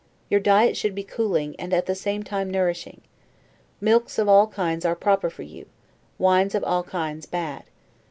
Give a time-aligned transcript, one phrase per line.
[0.31, 3.01] Your diet should be cooling, and at the same time nourishing.
[3.79, 5.67] Milks of all kinds are proper for you;
[6.17, 7.65] wines of all kinds bad.